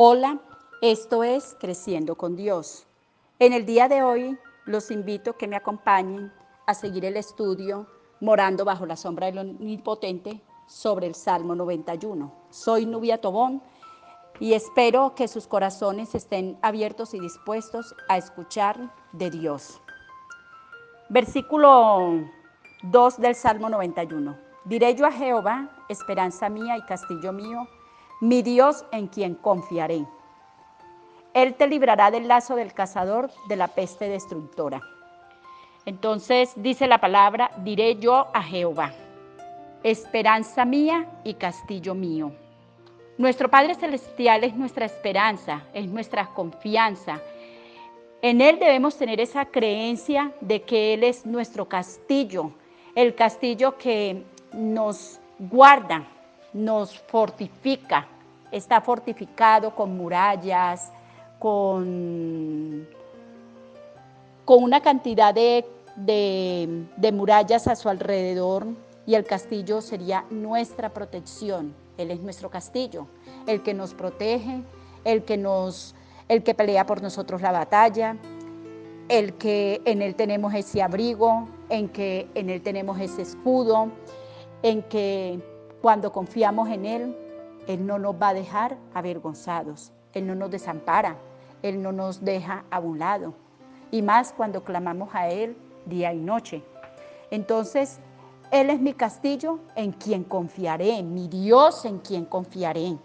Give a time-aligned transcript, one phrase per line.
[0.00, 0.38] Hola,
[0.80, 2.86] esto es Creciendo con Dios.
[3.40, 6.32] En el día de hoy los invito a que me acompañen
[6.68, 7.88] a seguir el estudio
[8.20, 12.32] Morando bajo la sombra del Omnipotente sobre el Salmo 91.
[12.48, 13.60] Soy Nubia Tobón
[14.38, 19.80] y espero que sus corazones estén abiertos y dispuestos a escuchar de Dios.
[21.08, 22.20] Versículo
[22.84, 24.38] 2 del Salmo 91.
[24.64, 27.66] Diré yo a Jehová, esperanza mía y castillo mío,
[28.20, 30.04] mi Dios en quien confiaré.
[31.34, 34.80] Él te librará del lazo del cazador, de la peste destructora.
[35.84, 38.92] Entonces dice la palabra, diré yo a Jehová,
[39.82, 42.32] esperanza mía y castillo mío.
[43.16, 47.20] Nuestro Padre Celestial es nuestra esperanza, es nuestra confianza.
[48.20, 52.52] En Él debemos tener esa creencia de que Él es nuestro castillo,
[52.94, 56.04] el castillo que nos guarda,
[56.52, 58.06] nos fortifica,
[58.50, 60.90] está fortificado con murallas,
[61.38, 62.86] con,
[64.44, 65.64] con una cantidad de,
[65.96, 68.66] de, murallas a su alrededor
[69.06, 71.74] y el castillo sería nuestra protección.
[71.96, 73.06] Él es nuestro castillo,
[73.46, 74.62] el que nos protege,
[75.04, 75.94] el que nos
[76.28, 78.16] el que pelea por nosotros la batalla,
[79.08, 83.88] el que en él tenemos ese abrigo, en que en él tenemos ese escudo,
[84.62, 85.40] en que
[85.80, 87.16] cuando confiamos en Él,
[87.66, 91.16] Él no nos va a dejar avergonzados, Él no nos desampara,
[91.62, 93.34] Él no nos deja a un lado.
[93.90, 96.62] Y más cuando clamamos a Él día y noche.
[97.30, 98.00] Entonces,
[98.50, 102.98] Él es mi castillo en quien confiaré, mi Dios en quien confiaré.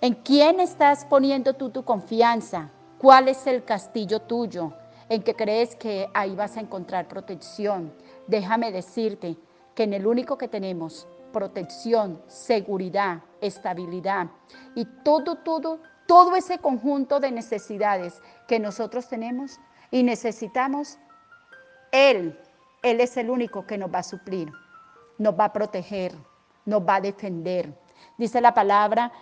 [0.00, 2.70] ¿En quién estás poniendo tú tu confianza?
[2.98, 4.72] ¿Cuál es el castillo tuyo?
[5.08, 7.92] ¿En que crees que ahí vas a encontrar protección?
[8.26, 9.36] Déjame decirte
[9.74, 14.28] que en el único que tenemos protección, seguridad, estabilidad
[14.74, 19.58] y todo, todo, todo ese conjunto de necesidades que nosotros tenemos
[19.90, 20.98] y necesitamos,
[21.92, 22.38] Él,
[22.82, 24.50] Él es el único que nos va a suplir,
[25.18, 26.14] nos va a proteger,
[26.64, 27.72] nos va a defender.
[28.18, 29.12] Dice la palabra,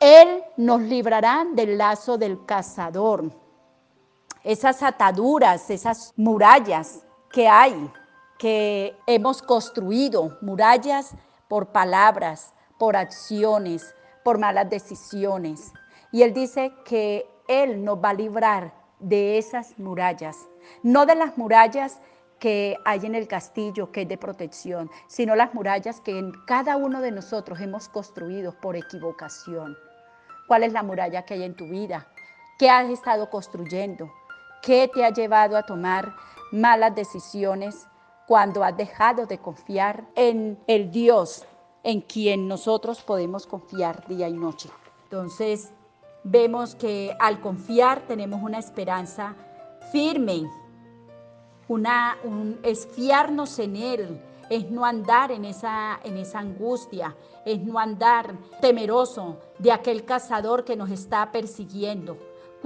[0.00, 3.30] Él nos librará del lazo del cazador.
[4.44, 7.90] Esas ataduras, esas murallas que hay
[8.38, 11.14] que hemos construido murallas
[11.48, 15.72] por palabras, por acciones, por malas decisiones.
[16.12, 20.36] Y Él dice que Él nos va a librar de esas murallas,
[20.82, 22.00] no de las murallas
[22.38, 26.76] que hay en el castillo, que es de protección, sino las murallas que en cada
[26.76, 29.76] uno de nosotros hemos construido por equivocación.
[30.46, 32.06] ¿Cuál es la muralla que hay en tu vida?
[32.58, 34.12] ¿Qué has estado construyendo?
[34.62, 36.14] ¿Qué te ha llevado a tomar
[36.52, 37.86] malas decisiones?
[38.26, 41.44] Cuando has dejado de confiar en el Dios
[41.82, 44.68] en quien nosotros podemos confiar día y noche.
[45.04, 45.72] Entonces,
[46.24, 49.36] vemos que al confiar tenemos una esperanza
[49.92, 50.42] firme,
[51.68, 52.16] una,
[52.64, 54.20] es fiarnos en Él,
[54.50, 60.64] es no andar en esa, en esa angustia, es no andar temeroso de aquel cazador
[60.64, 62.16] que nos está persiguiendo,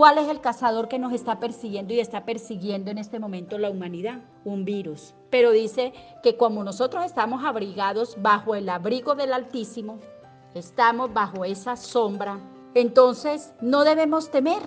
[0.00, 3.68] ¿Cuál es el cazador que nos está persiguiendo y está persiguiendo en este momento la
[3.68, 4.22] humanidad?
[4.46, 5.12] Un virus.
[5.28, 9.98] Pero dice que como nosotros estamos abrigados bajo el abrigo del Altísimo,
[10.54, 12.40] estamos bajo esa sombra,
[12.72, 14.62] entonces no debemos temer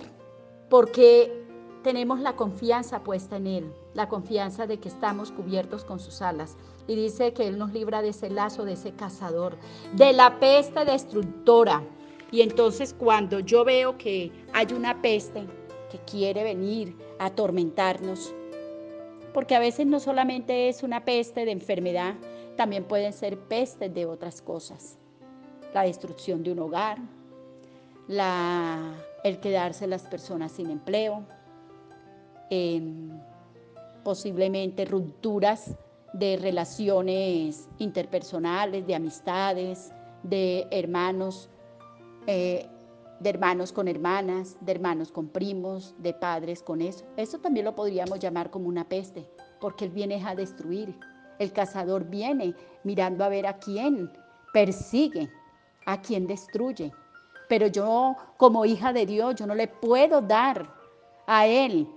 [0.70, 1.44] porque
[1.82, 6.56] tenemos la confianza puesta en Él, la confianza de que estamos cubiertos con sus alas.
[6.86, 9.56] Y dice que Él nos libra de ese lazo, de ese cazador,
[9.96, 11.82] de la peste destructora
[12.34, 15.46] y entonces cuando yo veo que hay una peste
[15.88, 18.34] que quiere venir a atormentarnos,
[19.32, 22.14] porque a veces no solamente es una peste de enfermedad,
[22.56, 24.98] también pueden ser pestes de otras cosas.
[25.74, 26.98] La destrucción de un hogar,
[28.08, 31.24] la, el quedarse las personas sin empleo,
[32.50, 33.10] em,
[34.02, 35.76] posiblemente rupturas
[36.12, 39.92] de relaciones interpersonales, de amistades,
[40.24, 41.48] de hermanos
[42.26, 42.68] eh,
[43.20, 47.04] de hermanos con hermanas, de hermanos con primos, de padres con eso.
[47.16, 49.28] Eso también lo podríamos llamar como una peste,
[49.60, 50.98] porque él viene a destruir.
[51.38, 54.10] El cazador viene mirando a ver a quién
[54.52, 55.30] persigue,
[55.86, 56.92] a quién destruye.
[57.48, 60.68] Pero yo como hija de Dios, yo no le puedo dar
[61.26, 61.88] a él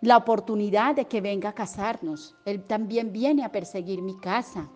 [0.00, 2.36] la oportunidad de que venga a casarnos.
[2.44, 4.68] Él también viene a perseguir mi casa.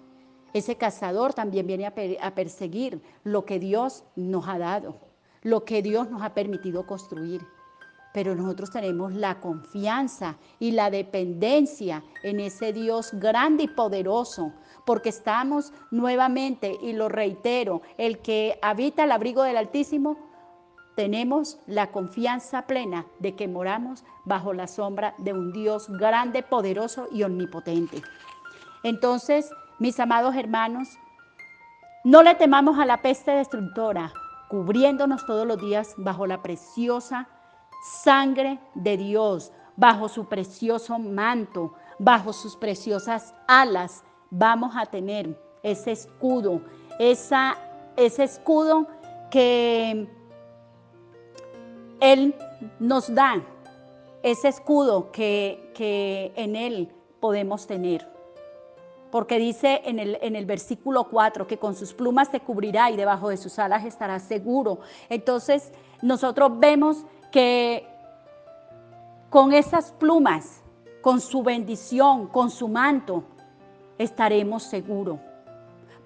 [0.52, 4.96] Ese cazador también viene a, perseguir lo que Dios nos ha dado,
[5.42, 7.42] lo que Dios nos ha permitido construir.
[8.14, 14.52] pero nosotros tenemos la confianza y la dependencia en ese Dios grande y poderoso,
[14.86, 20.16] porque estamos nuevamente, y lo reitero, el que habita el abrigo del Altísimo,
[20.98, 27.06] tenemos la confianza plena de que moramos bajo la sombra de un Dios grande, poderoso
[27.12, 28.02] y omnipotente.
[28.82, 29.48] Entonces,
[29.78, 30.98] mis amados hermanos,
[32.04, 34.12] no le temamos a la peste destructora,
[34.48, 37.28] cubriéndonos todos los días bajo la preciosa
[37.82, 45.92] sangre de Dios, bajo su precioso manto, bajo sus preciosas alas, vamos a tener ese
[45.92, 46.62] escudo,
[46.98, 47.56] esa,
[47.96, 48.86] ese escudo
[49.30, 50.08] que
[52.00, 52.34] Él
[52.80, 53.42] nos da,
[54.22, 58.17] ese escudo que, que en Él podemos tener.
[59.10, 62.96] Porque dice en el, en el versículo 4 que con sus plumas te cubrirá y
[62.96, 64.80] debajo de sus alas estarás seguro.
[65.08, 65.72] Entonces
[66.02, 67.86] nosotros vemos que
[69.30, 70.62] con esas plumas,
[71.00, 73.24] con su bendición, con su manto,
[73.98, 75.18] estaremos seguros.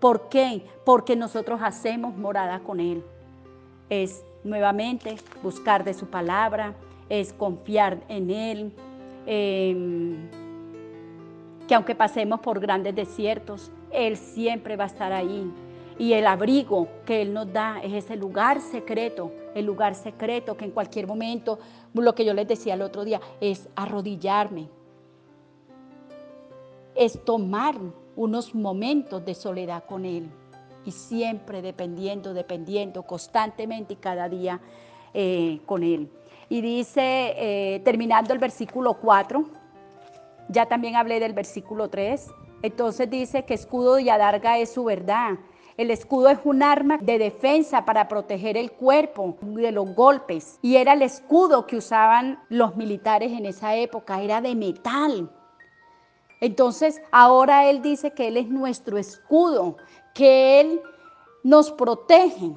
[0.00, 0.66] ¿Por qué?
[0.84, 3.05] Porque nosotros hacemos morada con Él.
[3.88, 6.75] Es nuevamente buscar de su palabra,
[7.08, 8.72] es confiar en Él,
[9.26, 10.28] em,
[11.72, 15.50] que aunque pasemos por grandes desiertos, Él siempre va a estar ahí.
[15.98, 20.66] Y el abrigo que Él nos da es ese lugar secreto, el lugar secreto que
[20.66, 21.58] en cualquier momento,
[21.94, 24.69] lo que yo les decía el otro día, es arrodillarme,
[26.94, 27.76] es tomar
[28.16, 30.28] unos momentos de soledad con Él
[30.84, 34.60] y siempre dependiendo, dependiendo constantemente y cada día
[35.14, 36.10] eh, con Él.
[36.50, 39.61] Y dice, eh, terminando el versículo 4,
[40.52, 42.31] ya también hablé del versículo 3,
[42.62, 45.38] entonces dice que escudo y adarga es su verdad.
[45.76, 50.58] El escudo es un arma de defensa para proteger el cuerpo de los golpes.
[50.62, 55.31] Y era el escudo que usaban los militares en esa época, era de metal.
[56.40, 59.76] Entonces, ahora Él dice que Él es nuestro escudo,
[60.14, 60.81] que Él
[61.43, 62.52] nos protege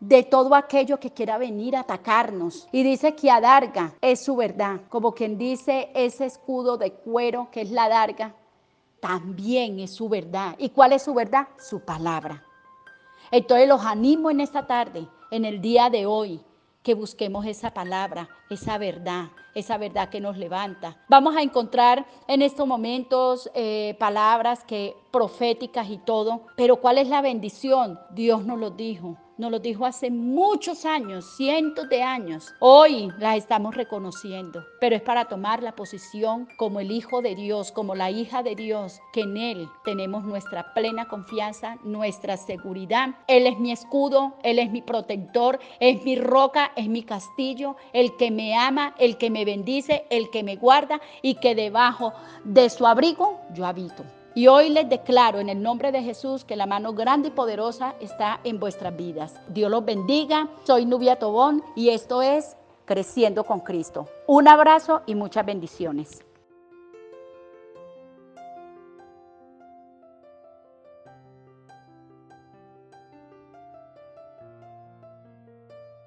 [0.00, 2.68] de todo aquello que quiera venir a atacarnos.
[2.72, 7.62] Y dice que adarga es su verdad, como quien dice ese escudo de cuero que
[7.62, 8.34] es la darga,
[9.00, 10.54] también es su verdad.
[10.58, 11.48] ¿Y cuál es su verdad?
[11.58, 12.42] Su palabra.
[13.30, 16.40] Entonces los animo en esta tarde, en el día de hoy,
[16.82, 20.96] que busquemos esa palabra, esa verdad, esa verdad que nos levanta.
[21.08, 27.08] Vamos a encontrar en estos momentos eh, palabras que proféticas y todo, pero ¿cuál es
[27.08, 28.00] la bendición?
[28.10, 32.52] Dios nos lo dijo nos lo dijo hace muchos años, cientos de años.
[32.58, 37.70] Hoy las estamos reconociendo, pero es para tomar la posición como el Hijo de Dios,
[37.70, 43.10] como la hija de Dios, que en Él tenemos nuestra plena confianza, nuestra seguridad.
[43.28, 48.16] Él es mi escudo, Él es mi protector, es mi roca, es mi castillo, el
[48.16, 52.12] que me ama, el que me bendice, el que me guarda y que debajo
[52.44, 54.04] de su abrigo yo habito.
[54.34, 57.94] Y hoy les declaro en el nombre de Jesús que la mano grande y poderosa
[58.00, 59.34] está en vuestras vidas.
[59.48, 60.48] Dios los bendiga.
[60.64, 64.06] Soy Nubia Tobón y esto es Creciendo con Cristo.
[64.26, 66.24] Un abrazo y muchas bendiciones.